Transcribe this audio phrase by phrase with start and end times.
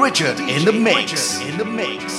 [0.00, 1.40] Richard in the mix.
[1.40, 2.14] In the mix.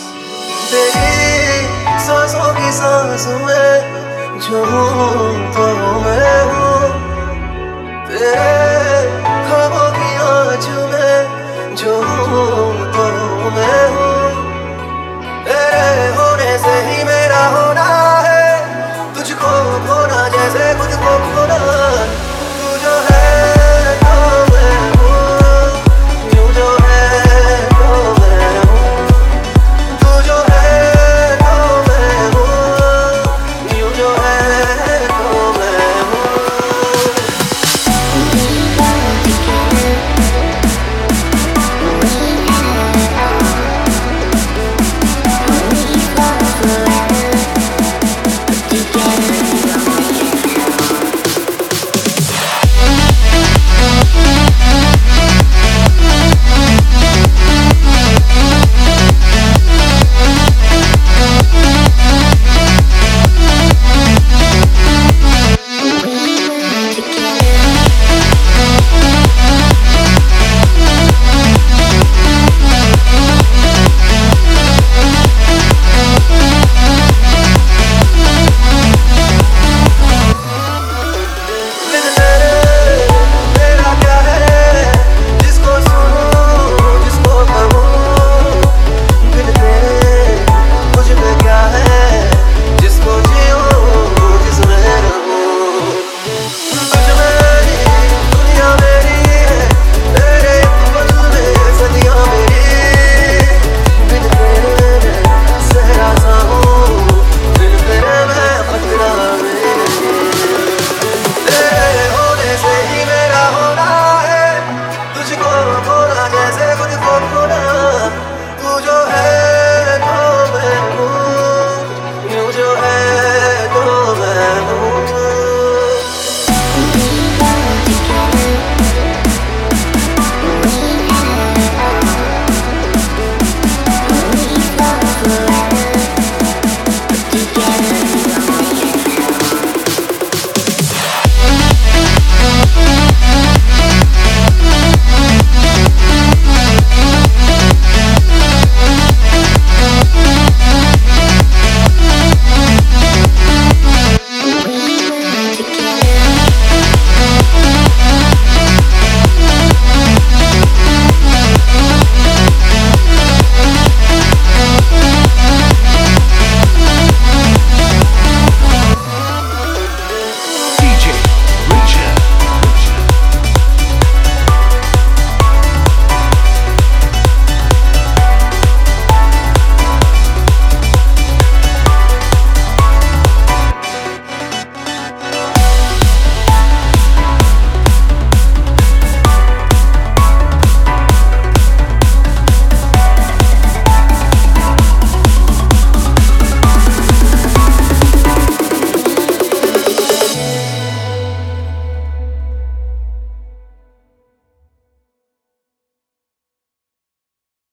[0.72, 4.64] तेरी सांसों की सांस में जो